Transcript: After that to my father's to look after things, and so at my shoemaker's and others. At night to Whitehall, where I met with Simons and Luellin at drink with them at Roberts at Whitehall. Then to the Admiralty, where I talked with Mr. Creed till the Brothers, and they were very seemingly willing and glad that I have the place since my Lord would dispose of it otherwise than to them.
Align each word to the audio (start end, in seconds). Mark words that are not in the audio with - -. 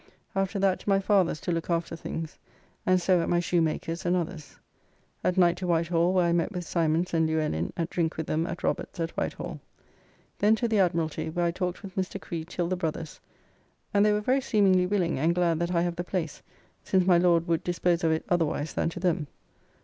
After 0.35 0.57
that 0.57 0.79
to 0.79 0.89
my 0.89 0.99
father's 0.99 1.39
to 1.41 1.51
look 1.51 1.69
after 1.69 1.95
things, 1.95 2.39
and 2.87 2.99
so 2.99 3.21
at 3.21 3.29
my 3.29 3.39
shoemaker's 3.39 4.03
and 4.03 4.15
others. 4.15 4.57
At 5.23 5.37
night 5.37 5.57
to 5.57 5.67
Whitehall, 5.67 6.11
where 6.15 6.25
I 6.25 6.31
met 6.33 6.51
with 6.51 6.65
Simons 6.65 7.13
and 7.13 7.29
Luellin 7.29 7.71
at 7.77 7.91
drink 7.91 8.17
with 8.17 8.25
them 8.25 8.47
at 8.47 8.63
Roberts 8.63 8.99
at 8.99 9.11
Whitehall. 9.11 9.59
Then 10.39 10.55
to 10.55 10.67
the 10.67 10.79
Admiralty, 10.79 11.29
where 11.29 11.45
I 11.45 11.51
talked 11.51 11.83
with 11.83 11.95
Mr. 11.95 12.19
Creed 12.19 12.47
till 12.49 12.67
the 12.67 12.75
Brothers, 12.75 13.19
and 13.93 14.03
they 14.03 14.11
were 14.11 14.21
very 14.21 14.41
seemingly 14.41 14.87
willing 14.87 15.19
and 15.19 15.35
glad 15.35 15.59
that 15.59 15.75
I 15.75 15.83
have 15.83 15.97
the 15.97 16.03
place 16.03 16.41
since 16.83 17.05
my 17.05 17.19
Lord 17.19 17.47
would 17.47 17.63
dispose 17.63 18.03
of 18.03 18.11
it 18.11 18.25
otherwise 18.27 18.73
than 18.73 18.89
to 18.89 18.99
them. 18.99 19.27